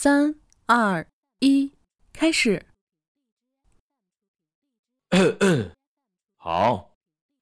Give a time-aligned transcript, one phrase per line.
[0.00, 1.04] 三二
[1.40, 1.72] 一，
[2.12, 2.66] 开始。
[6.38, 6.94] 好，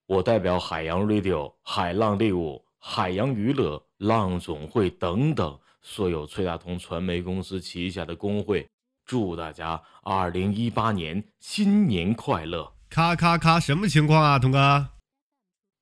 [0.06, 8.66] 我代表海洋 Radio、海浪猎物、海洋娱乐、浪总会等等所有崔大同传媒公司旗下的工会，
[9.04, 12.72] 祝大家二零一八年新年快乐！
[12.88, 14.58] 咔咔咔，什么情况啊，童哥？
[14.58, 14.90] 啊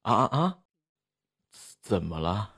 [0.02, 0.58] 啊啊！
[1.80, 2.54] 怎么了？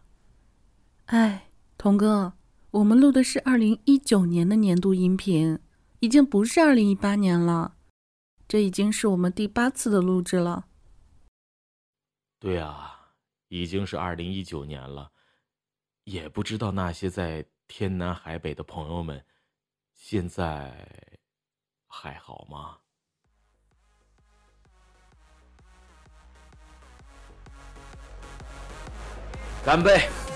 [1.04, 2.32] 哎，童哥，
[2.76, 5.58] 我们录的是二零一九年的年度音频，
[6.00, 7.74] 已经不是二零一八年了。
[8.46, 10.66] 这已经是我们第八次的录制了。
[12.38, 13.14] 对啊，
[13.48, 15.10] 已经是二零一九年了，
[16.04, 19.24] 也不知道那些在天南海北的朋友们，
[19.94, 21.18] 现在
[21.86, 22.76] 还好吗？
[29.64, 30.35] 干杯！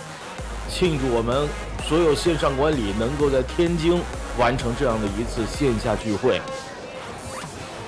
[0.70, 1.48] 庆祝我们
[1.86, 4.00] 所有线上管理能够在天津
[4.38, 6.40] 完成这样的一次线下聚会。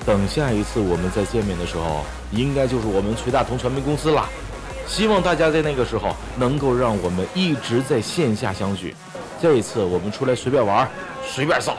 [0.05, 4.29] 等下一次我们再见面的时候，应该就是我们崔大同传媒公司了。
[4.85, 8.93] 希望大家在那个时候能够让我们一直在线下相聚。
[9.41, 10.87] 这一次我们出来随便玩，
[11.25, 11.77] 随便扫。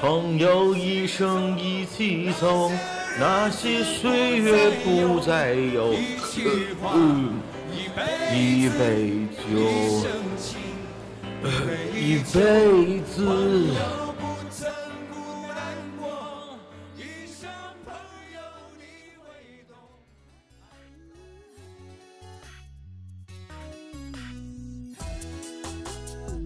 [0.00, 2.70] 朋友一生一起走，
[3.18, 5.94] 那些岁月不再有。
[8.34, 9.58] 一杯酒，
[11.94, 13.74] 一辈子。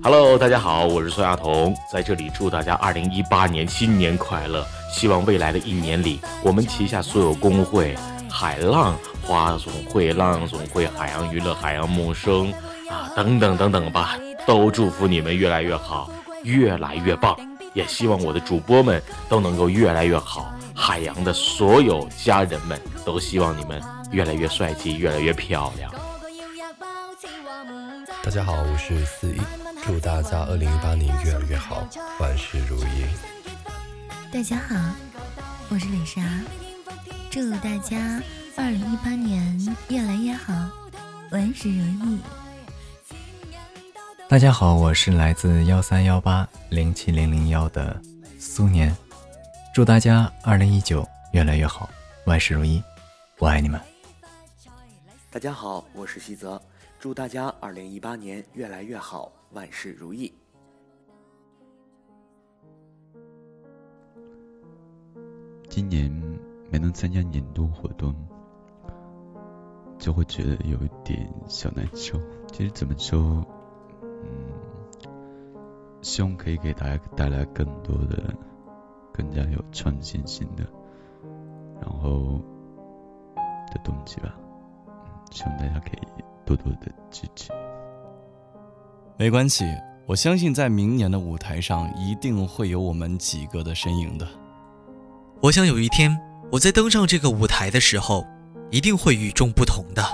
[0.03, 4.65] Hello，大家好，我是孙亚彤，在这里祝大家二零一八年新年快乐！
[4.95, 7.97] 希望未来的一年里，我们旗下所有工会、
[8.31, 12.53] 海浪花总会、浪总会、海洋娱乐、海洋梦生
[12.89, 16.11] 啊等等等等吧，都祝福你们越来越好，
[16.43, 17.37] 越来越棒！
[17.73, 23.81] 也希望我的主播们都能够越来越好，海洋的所有家人们都希望你们
[24.11, 25.93] 越来越帅气，越来越漂亮。
[28.25, 29.41] 大家好，我是四一。
[29.83, 31.87] 祝大家二零一八年越来越好，
[32.19, 33.06] 万事如意。
[34.33, 34.75] 大家好，
[35.69, 36.21] 我是李莎，
[37.31, 38.21] 祝大家
[38.57, 39.57] 二零一八年
[39.89, 40.53] 越来越好，
[41.31, 42.19] 万事如意。
[44.29, 48.03] 大家好，我是来自幺三幺八零七零零幺的
[48.37, 48.93] 苏年，
[49.73, 51.89] 祝大家二零一九越来越好，
[52.27, 52.83] 万事如意，
[53.39, 53.81] 我爱你们。
[55.31, 56.61] 大家好，我是西泽，
[56.99, 59.31] 祝大家二零一八年越来越好。
[59.53, 60.33] 万事如意。
[65.69, 66.11] 今年
[66.70, 68.14] 没能参加年度活动，
[69.98, 72.19] 就会觉得有一点小难受。
[72.53, 73.44] 其实怎么说，
[74.03, 74.28] 嗯，
[76.00, 78.34] 希望可以给大家带来更多的、
[79.12, 80.64] 更加有创新性的，
[81.81, 82.41] 然后
[83.72, 84.34] 的东西吧。
[84.87, 84.92] 嗯，
[85.31, 87.50] 希望大家可以多多的支持。
[89.19, 89.64] 没关系，
[90.06, 94.26] 我相信在明年的舞台上一定会有我们几个的身影的。
[95.42, 96.10] 我想有一天
[96.53, 98.27] 我在登上这个舞台的时候，
[98.72, 100.05] 一定会与众不同的。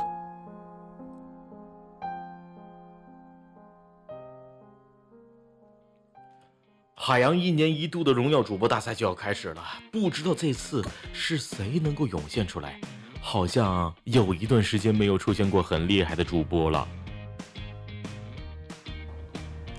[6.94, 12.78] 海洋一年一度的荣耀主播大赛就要开始了，不知道这次是谁能够涌现出来？
[13.18, 16.86] 好像有一段时间没有出现过很厉害的主播了。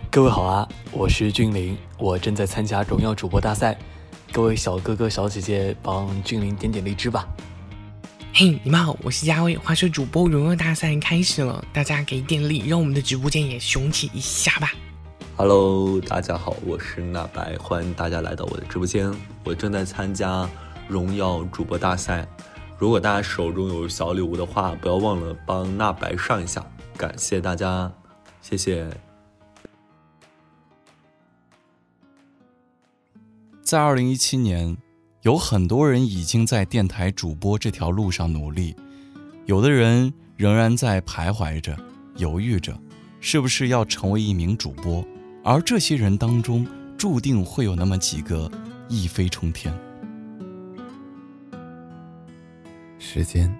[0.10, 3.78] 各位好啊，我是俊林，我正在参加荣耀主播大赛，
[4.38, 7.28] 各位小哥哥小姐姐帮俊林点点荔枝吧。
[8.36, 9.58] 嘿，你们好，我是嘉威。
[9.58, 14.72] 话说主播荣耀大赛开始了，大家给点力，让我们的直播间也雄起一下吧。
[15.38, 19.12] Hello，大家好，我是纳白，欢迎大家来到我的直播间。
[19.44, 20.48] 我正在参加
[20.88, 22.24] 荣耀主播大赛，
[22.78, 26.64] 如果大家手中有小礼物的话，不要忘了帮纳白上一下，
[26.96, 27.92] 感谢大家，
[28.44, 28.88] 谢谢。
[33.68, 34.78] 在二零一七年，
[35.24, 38.74] 有很多人已经在电台主播这条路上努力，
[39.46, 41.78] 有的人仍然在徘徊着、
[42.16, 42.80] 犹豫着，
[43.20, 45.06] 是不是要成为一名主播？
[45.44, 46.66] 而这些人当中，
[46.98, 48.50] 注定会有那么几个
[48.88, 49.78] 一飞冲天。
[52.98, 53.54] 时间，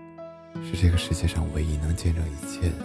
[0.64, 2.76] 是这个世界上唯一能见证一切的。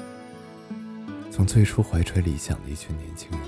[1.31, 3.41] 从最初怀揣理想的一群年轻人，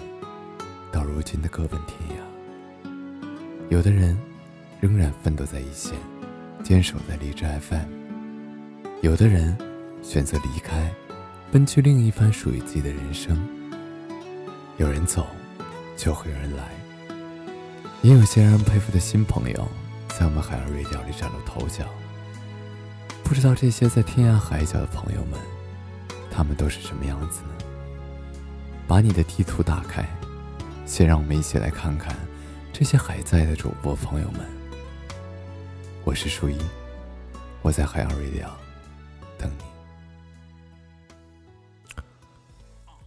[0.92, 2.33] 到如今的各奔天涯。
[3.70, 4.16] 有的人
[4.80, 5.94] 仍然奋斗在一线，
[6.62, 7.86] 坚守在荔枝 FM；
[9.00, 9.56] 有的人
[10.02, 10.92] 选择离开，
[11.50, 13.36] 奔去另一番属于自己的人生。
[14.76, 15.26] 有人走，
[15.96, 16.64] 就会有人来。
[18.02, 19.68] 也有些让人佩服的新朋友，
[20.08, 21.84] 在我们海尔瑞调里崭露头角。
[23.22, 25.40] 不知道这些在天涯海角的朋友们，
[26.30, 27.48] 他们都是什么样子呢？
[28.86, 30.04] 把你的地图打开，
[30.84, 32.14] 先让我们一起来看看
[32.74, 34.40] 这些还在的主播朋友们。
[36.02, 36.58] 我是树一，
[37.62, 38.52] 我在海洋瑞调
[39.38, 39.64] 等你。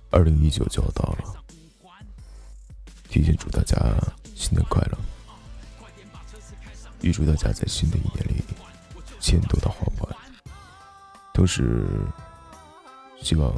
[0.09, 1.43] 二零一九就要到了，
[3.09, 3.75] 提前祝大家
[4.33, 4.97] 新年快乐！
[7.01, 8.41] 预祝大家在新的一年里
[9.19, 10.15] 钱多到花不完。
[11.33, 11.85] 同时，
[13.21, 13.53] 希望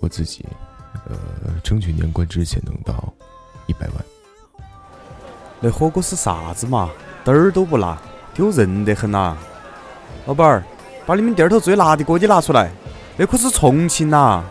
[0.00, 0.46] 我自己，
[1.04, 3.12] 呃，争取年关之前能到
[3.66, 4.01] 一百万。
[5.64, 6.90] 那火锅是啥子嘛？
[7.24, 7.96] 点儿都不辣，
[8.34, 9.36] 丢人得很呐！
[10.26, 10.64] 老板儿，
[11.06, 12.72] 把你们店头最辣的锅底拿出来，
[13.16, 14.42] 那可是重庆呐！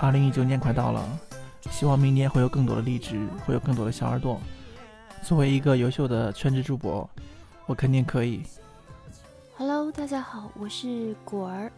[0.00, 1.08] 二零一九年快到了，
[1.70, 4.40] 希望明年会有更多的荔枝，会有更多的小耳朵。
[5.22, 7.08] 作为一个优秀的全职主播，
[7.66, 8.42] 我肯定可以。
[9.56, 11.70] Hello，大家好，我是果儿，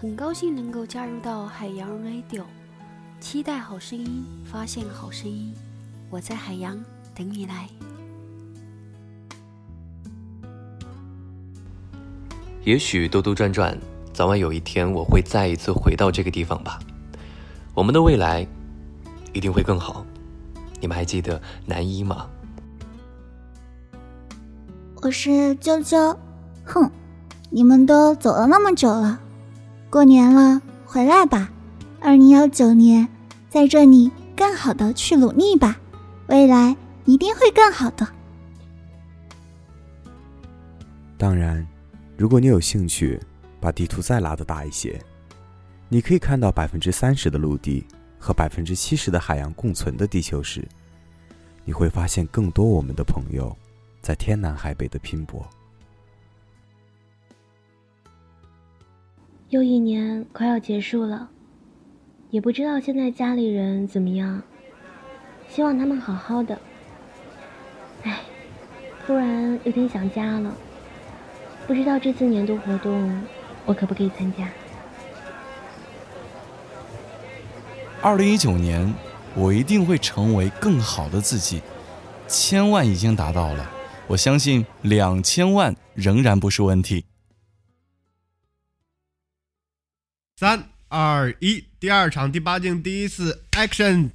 [0.00, 2.44] 很高兴能够加入到海洋 Radio，
[3.18, 5.52] 期待好声音，发现好声音，
[6.10, 6.76] 我在海洋
[7.14, 7.68] 等你来。
[12.64, 13.78] 也许兜兜转转，
[14.12, 16.80] 早晚有一天我会再一次回到这个地方吧。
[17.74, 18.46] 我们的未来
[19.32, 20.04] 一定会更好。
[20.80, 22.26] 你们还记得南一吗？
[25.02, 26.16] 我是啾啾。
[26.64, 26.90] 哼，
[27.48, 29.20] 你们都走了那么久了，
[29.88, 31.50] 过年了，回来吧。
[32.00, 33.08] 二零幺九年，
[33.48, 35.79] 在这里更好的去努力吧，
[36.30, 38.06] 未来一定会更好的。
[41.18, 41.66] 当然，
[42.16, 43.20] 如果你有兴趣，
[43.60, 44.98] 把地图再拉的大一些。
[45.88, 47.84] 你可以看到百分之三十的陆地
[48.16, 50.66] 和百分之七十的海洋共存的地球时，
[51.64, 53.54] 你会发现更多我们的朋友
[54.00, 55.44] 在天南海北的拼搏。
[59.48, 61.28] 又一年快要结束了，
[62.30, 64.40] 也不知道现在家里人怎么样，
[65.52, 66.58] 希望他们好好的。
[68.04, 68.20] 哎，
[69.04, 70.54] 突然有点想家了，
[71.66, 73.22] 不知道这次年度活动
[73.66, 74.48] 我可不可以参加？
[78.00, 78.94] 二零一九年，
[79.34, 81.60] 我一定会成为更好的自己。
[82.26, 83.68] 千万已经达到了，
[84.06, 87.04] 我相信两千万仍然不是问题。
[90.36, 94.10] 三二一，第二场第八镜第一次 action。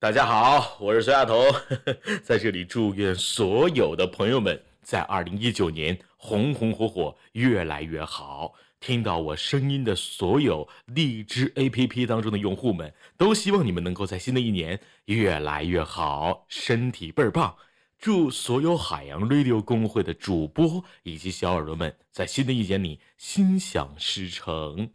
[0.00, 1.44] 大家好，我是孙亚彤，
[2.24, 8.54] 在这里祝愿所有的朋友们在二零一九年红红火火，越来越好。
[8.80, 17.54] 听到我声音的所有荔枝 APP 当中的用户们，都希望你们能够在新的一年越来越好，身体倍儿棒。
[17.98, 24.88] 祝所有海洋 Radio 公会的主播以及小耳朵们在新的一年里心想事成。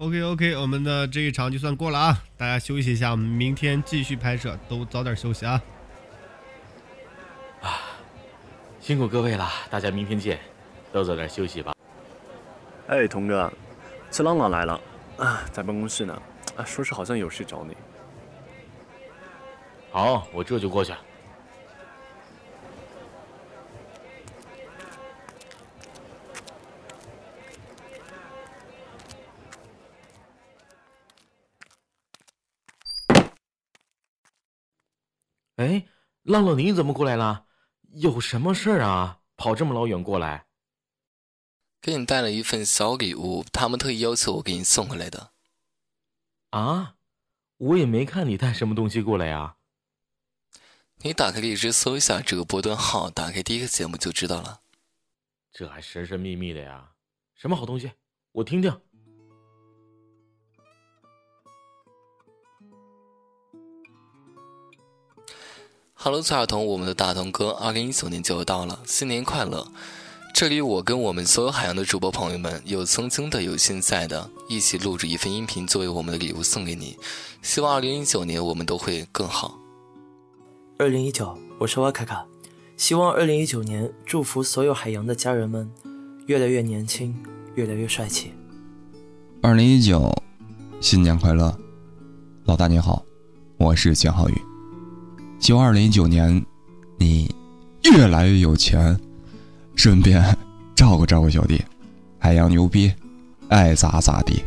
[0.00, 5.60] OK OK，我们的这一场就算过了啊，大家休息一下，我们明天继续拍摄，都早点休息啊。
[7.60, 7.80] 啊，
[8.80, 10.38] 辛苦各位了，大家明天见，
[10.92, 11.74] 都早点休息吧。
[12.86, 13.52] 哎，童哥，
[14.08, 14.80] 次郎朗来了
[15.16, 16.22] 啊，在办公室呢，
[16.54, 17.76] 啊，说是好像有事找你。
[19.90, 20.92] 好，我这就过去。
[35.58, 35.86] 哎，
[36.22, 37.46] 浪浪，你怎么过来了？
[37.90, 39.20] 有什么事儿啊？
[39.36, 40.46] 跑这么老远过来？
[41.80, 45.32] 给你带了一份小礼物，他们特意要求我给你送回来的。
[46.50, 46.94] 啊，
[47.56, 49.56] 我也没看你带什么东西过来呀。
[50.98, 54.60] 你打开荔枝搜一下这个波段号，打开第一个节目就知道了。
[55.50, 56.92] 这还神神秘秘的呀？
[57.34, 57.90] 什么好东西？
[58.30, 58.80] 我听听。
[66.00, 69.66] Hello，蔡儿童，我们的大童哥，二零一九年就要到了，新年快乐！
[70.32, 76.96] 这里，我跟我们所有海洋的主播朋友们，有曾经的，有现在的，一起录制一份音频，作为我们的礼物送给你。
[77.42, 79.58] 希望二零一九年我们都会更好。
[80.78, 82.24] 二零一九，我是瓦卡卡，
[82.76, 85.68] 希望二零一九年祝福所有海洋的家人们
[86.26, 87.12] 越来越年轻，
[87.56, 88.32] 越来越帅气。
[89.42, 90.12] 二零一九，
[90.80, 91.58] 新年快乐，
[92.44, 93.04] 老大你好，
[93.56, 94.42] 我是蒋浩宇，
[95.38, 96.44] 希望二零一九年
[96.98, 97.34] 你
[97.84, 98.98] 越来越有钱。
[99.76, 100.36] 顺便
[100.74, 101.62] 照顾照顾小弟，
[102.18, 102.92] 海洋牛逼，
[103.48, 104.42] 爱咋咋地。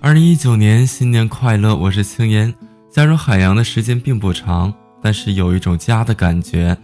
[0.00, 1.74] 二零一九年新年快乐！
[1.74, 2.54] 我是青烟，
[2.88, 6.78] 加入海洋的时间并不长，但是有一种家的感觉。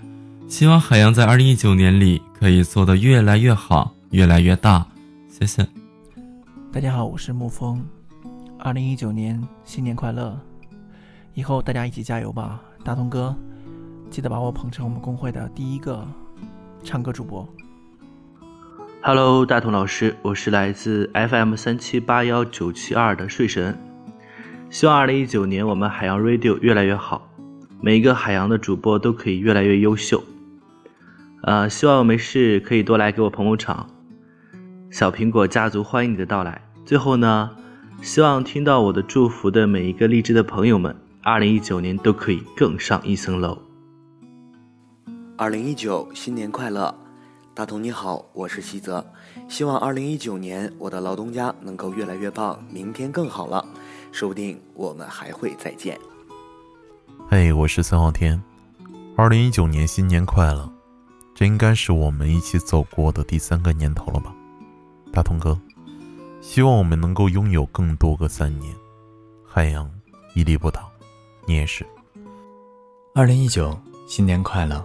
[0.49, 4.85] 希望海洋在二零一九年里可以做得越来越好，越来越大。
[5.29, 5.65] 谢谢。
[6.73, 7.81] 大家好，我是沐风。
[8.59, 10.37] 二零一九年新年快乐！
[11.35, 13.35] 以后大家一起加油吧，大同哥，
[14.11, 16.07] 记得把我捧成我们公会的第一个
[16.83, 17.49] 唱歌主播。
[19.01, 23.75] Hello，大同老师，我是来自 FM 三七八幺九七二的睡神。
[24.69, 27.27] 希望二零一九年我们海洋 Radio 越来越好，
[27.81, 30.23] 每一个海洋的主播都可以越来越优秀。
[31.43, 33.89] 呃，希望没事可以多来给我捧捧场。
[34.91, 36.61] 小苹果家族欢迎你的到来。
[36.85, 37.51] 最后呢，
[38.03, 40.95] 希望听到我的祝福的每一个励志的朋友们，
[41.27, 43.57] 二零一九年都可以更上一层楼。
[45.39, 46.95] 二零一九新年快乐！
[47.55, 49.03] 大同你好，我是西泽，
[49.49, 53.67] 希望二零一九年我的老东家能够越来越棒，明天更好了，
[54.13, 55.99] 说不定我们还会再见。
[57.27, 58.39] 嘿，我是孙浩天，
[59.17, 60.71] 二零一九年新年快乐！
[61.35, 64.35] 这应该是我们一起走过的第三个年头了吧，
[65.11, 65.59] 大同哥，
[66.43, 68.77] 希望我们能够拥有更多个三年。
[69.47, 69.91] 海洋
[70.35, 70.91] 屹立不倒，
[71.47, 71.87] 你也是。
[73.15, 74.85] 二零一九新年快乐！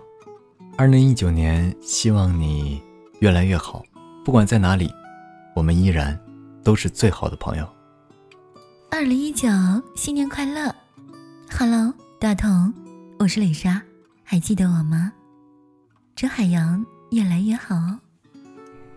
[0.78, 2.82] 二零一九年，希望你
[3.20, 3.84] 越来越好。
[4.24, 4.92] 不管在哪里，
[5.56, 6.20] 我们依然
[6.63, 7.68] 都是最好的朋友。
[8.92, 9.48] 二零一九，
[9.96, 10.74] 新年快乐
[11.51, 12.74] ！Hello，大同，
[13.18, 13.82] 我是李莎，
[14.24, 15.12] 还记得我吗？
[16.16, 17.75] 祝海洋越来越好。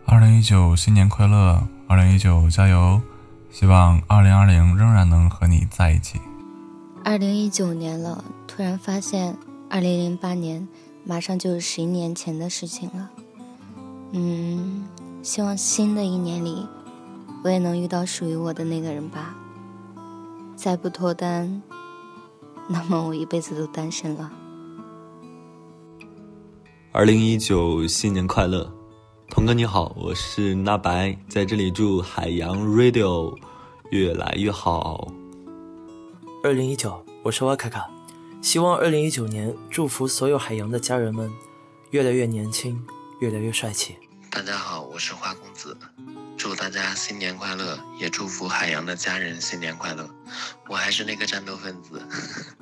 [0.07, 1.67] 二零一九，新年快乐！
[1.89, 3.01] 二零一九，加油！
[3.51, 6.21] 希望二零二零仍然能和你在一起。
[7.05, 9.37] 二零一九年了，突然发现
[9.69, 10.67] 二零零八年。
[11.05, 13.11] 马上就是十一年前的事情了，
[14.13, 14.87] 嗯，
[15.21, 16.65] 希望新的一年里，
[17.43, 19.35] 我也能遇到属于我的那个人吧。
[20.55, 21.61] 再不脱单，
[22.69, 24.31] 那么我一辈子都单身了。
[26.93, 28.73] 二零一九新年快乐，
[29.29, 33.37] 童哥你好，我是那白，在这里祝海洋 Radio
[33.91, 35.09] 越来越好。
[36.45, 37.89] 二零一九，我是瓦卡卡。
[38.43, 41.31] 希望二零一九年祝福所有海洋的家人们
[41.91, 42.85] 越来越年轻，
[43.21, 43.97] 越来越帅气。
[44.29, 45.77] 大家好，我是花公子，
[46.37, 50.11] 祝大家新年快乐，也祝福海洋的家人新年快乐。
[50.67, 52.03] 我还是那个战斗分子，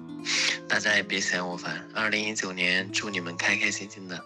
[0.68, 1.88] 大家也别嫌我烦。
[1.94, 4.22] 二零一九年祝你们开开心心的。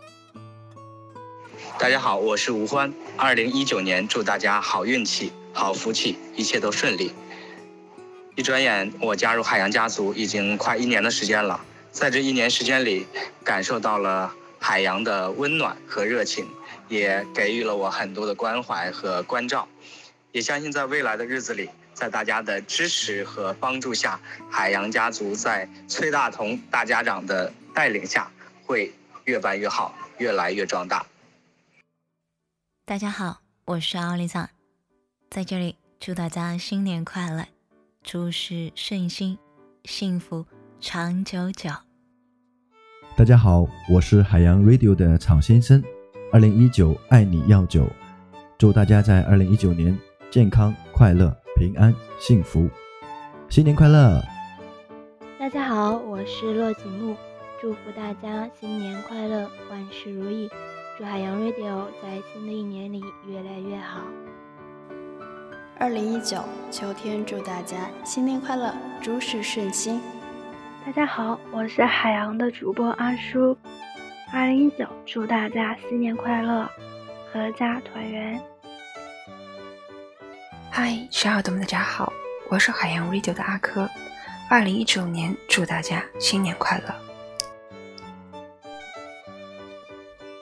[1.79, 2.93] 大家好，我是吴欢。
[3.17, 7.13] 二零一九年祝大家好运气、好福气，一切都顺利。
[8.37, 11.65] 一转眼，我加入海洋家族已经快一年的时间了。
[11.93, 13.07] 在这一年时间里，
[13.45, 16.45] 感受到了海洋的温暖和热情，
[16.89, 19.69] 也给予了我很多的关怀和关照。
[20.33, 28.29] 也相信在未来的日子里，在大家的支持和帮助下，海洋家族在崔大同大家长的带领下，
[28.67, 28.93] 会
[29.27, 31.07] 越办越好，越来越壮大。
[32.85, 34.51] 大家好，我是奥利萨，
[35.31, 37.54] 在这里祝大家新年快乐。
[38.05, 39.39] 诸事顺心，
[39.85, 40.45] 幸福
[40.79, 41.71] 长久久。
[43.17, 45.83] 大家好，我是海洋 Radio 的草先生。
[46.31, 47.89] 二零一九，爱你要久，
[48.59, 49.99] 祝大家在二零一九年
[50.31, 52.69] 健康、快乐、平安、幸福，
[53.49, 54.23] 新年快乐！
[55.39, 57.17] 大家好，我是洛景木，
[57.59, 60.51] 祝福大家新年快乐，万事如意，
[60.99, 64.03] 祝海洋 Radio 在新的一年里越来越好。
[65.85, 70.01] 二零一九秋天，祝大家新年快乐，诸事顺心。
[70.87, 73.55] 大家好，我是海洋的主播阿叔。
[74.33, 76.67] 二零一九，祝大家新年快乐，
[77.35, 78.41] 阖家团圆。
[80.71, 82.11] 嗨，小耳朵们，大家好，
[82.49, 83.87] 我是海洋 Radio 的阿珂。
[84.49, 86.95] 二零一九年，祝大家新年快乐。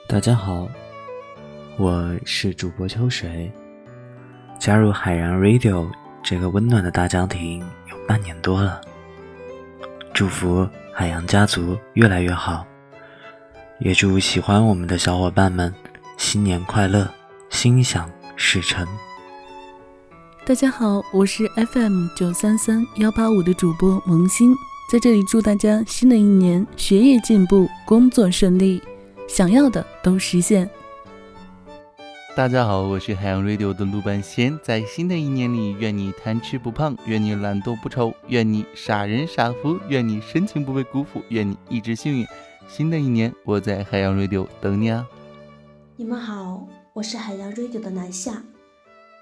[0.07, 0.69] 大家好，
[1.77, 3.51] 我是主播秋水。
[4.63, 5.85] 加入海洋 Radio
[6.23, 8.79] 这个温暖的大家庭有半年多了，
[10.13, 12.65] 祝福海洋家族越来越好，
[13.81, 15.75] 也祝喜欢我们的小伙伴们
[16.15, 17.05] 新年快乐，
[17.49, 18.87] 心想事成。
[20.45, 24.55] 大家好，我是 FM 九三三幺八五的主播萌新，
[24.89, 28.81] 在这里祝大家新的一年学业进步，工作顺利，
[29.27, 30.69] 想要的都实现。
[32.35, 34.59] 大家好，我是海洋 radio 的陆半仙。
[34.63, 42.25] 在新的一年里，愿你贪吃不胖，愿你懒惰不愁，愿你傻人傻福，愿你深情不被辜负，愿你一直幸运。
[42.67, 45.05] 新的一年，我在海洋 radio 等你啊！
[45.95, 48.41] 你们好，我是海洋 radio 的南夏，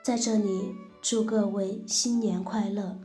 [0.01, 2.97] 在这里祝各位新年快乐！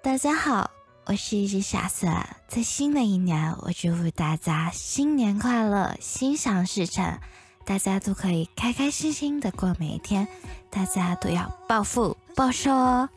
[0.00, 0.70] 大家好，
[1.06, 2.06] 我是一只傻子，
[2.46, 7.18] 在新的一年，我祝福大家新年快乐，心想事成，
[7.66, 10.28] 大家都可以开开心心的过每一天，
[10.68, 13.08] 大家都要暴富暴瘦哦！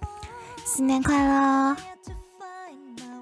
[0.65, 1.75] 新年快乐！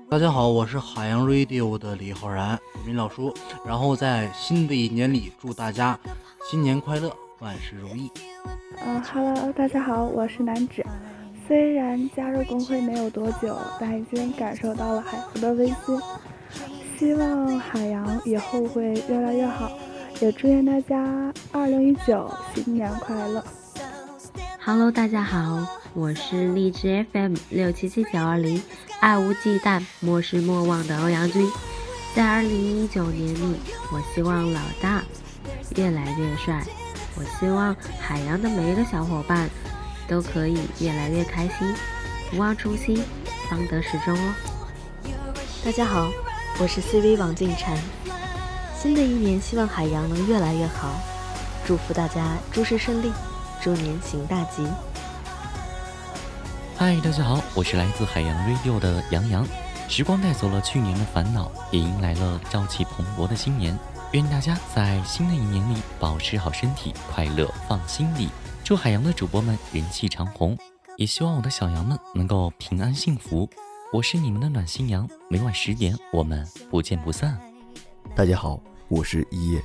[0.08, 3.34] 大家好，我是海洋 Radio 的李浩然，民老叔。
[3.66, 5.98] 然后在新的一年里，祝大家
[6.50, 8.12] 新年快乐，万事如意。
[8.86, 10.86] 嗯哈喽，大家好，我是南芷。
[11.48, 16.00] 虽然加入工会没有多久，但已经感受到了海洋的温馨。
[17.00, 19.72] 希望海洋以后会越来越好，
[20.22, 23.44] 也祝愿大家二零一九新年快乐。
[24.64, 28.62] Hello，大家好，我是荔枝 FM 六七七九二零，
[29.02, 31.52] 爱无忌惮，莫失莫忘的欧阳君。
[32.16, 33.58] 在二零一九年里，
[33.92, 35.04] 我希望老大
[35.76, 36.64] 越来越帅。
[37.18, 39.50] 我希望海洋的每一个小伙伴
[40.08, 41.74] 都可以越来越开心，
[42.32, 43.04] 不忘初心，
[43.50, 44.34] 方得始终哦。
[45.66, 46.10] 大家好，
[46.60, 48.05] 我是 CV 王静晨。
[48.86, 50.94] 新的一年，希望海洋能越来越好，
[51.66, 53.12] 祝福大家诸事顺利，
[53.60, 54.64] 猪年行大吉。
[56.78, 59.44] 嗨，大家好，我是来自海洋 Radio 的杨洋。
[59.90, 63.76] 时光带走了去年的烦恼，也迎来了朝气蓬勃的新年。
[64.12, 68.30] 愿大家在新的一年里保持好身体，快乐放心里。
[68.64, 70.56] 祝海洋的主播们人气长虹，
[70.98, 73.50] 也希望我的小羊们能够平安幸福。
[73.92, 77.36] 我是你们的暖心羊，每晚十点我们不见不散。
[78.16, 79.64] 大家好，我是一叶，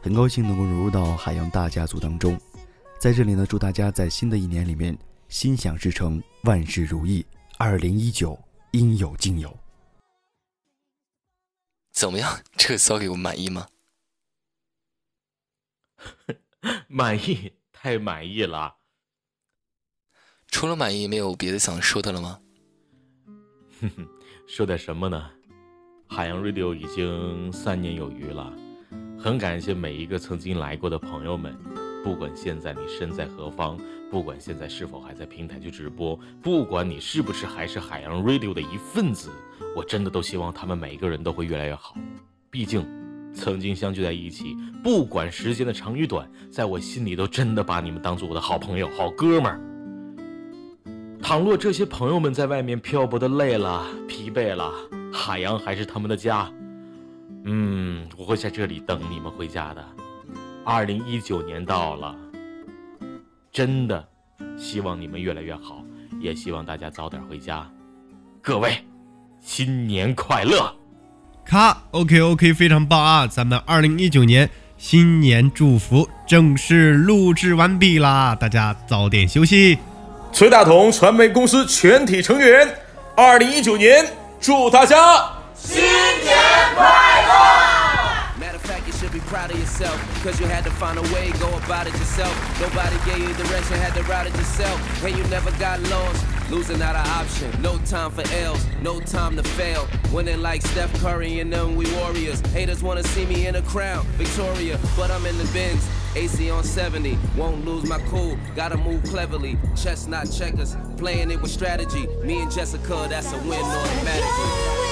[0.00, 2.40] 很高兴能够融入到海洋大家族当中。
[3.00, 4.96] 在这里呢，祝大家在新的一年里面
[5.28, 7.26] 心想事成，万事如意。
[7.58, 8.38] 二零一九
[8.72, 9.56] 应有尽有。
[11.92, 12.40] 怎么样？
[12.56, 13.66] 这个骚给我满意吗？
[16.86, 18.76] 满意，太满意了。
[20.46, 22.40] 除了满意，没有别的想说的了吗？
[23.80, 24.08] 哼哼，
[24.46, 25.32] 说点什么呢？
[26.06, 28.52] 海洋 Radio 已经三年有余了，
[29.18, 31.56] 很感谢每一个曾经来过的朋友们，
[32.04, 33.76] 不管现在你身在何方，
[34.10, 39.30] 不管现在是否还在平台去直播，不管你是不是还是海洋 Radio 的一份子，
[39.74, 41.96] 我真的都希望他们每一个人都会越来越好。
[42.50, 42.86] 毕竟。
[43.36, 49.60] 曾经相聚在一起，不管时间的长与短，在我心里都真的把你们当做我的好朋友、好哥们儿。
[51.20, 54.72] 倘若这些朋友们在外面漂泊的累了、疲惫了，
[55.24, 56.46] 海洋还是他们的家。
[57.46, 59.82] 嗯，我会在这里等你们回家的。
[60.66, 62.14] 二零一九年到了，
[63.50, 64.06] 真的
[64.58, 65.82] 希望你们越来越好，
[66.20, 67.66] 也希望大家早点回家。
[68.42, 68.76] 各位，
[69.40, 70.70] 新年快乐！
[71.42, 73.26] 卡，OK OK，非常棒啊！
[73.26, 79.78] 咱们二零一九年新年祝福正式录制完毕啦，大家早点休息。
[80.34, 82.76] 崔大同传媒公司全体成员，
[83.16, 84.04] 二零一九年
[84.44, 84.96] 祝大家
[85.54, 86.36] 新年
[86.76, 86.84] 快
[87.22, 87.34] 乐
[96.50, 97.50] ！Losing not an option.
[97.62, 99.86] No time for L's, no time to fail.
[100.12, 102.40] Winning like Steph Curry and them, we warriors.
[102.52, 105.88] Haters wanna see me in a crown, Victoria, but I'm in the bins.
[106.16, 108.38] AC on 70, won't lose my cool.
[108.54, 110.76] Gotta move cleverly, chess not checkers.
[110.96, 112.06] Playing it with strategy.
[112.22, 114.83] Me and Jessica, that's a win automatically.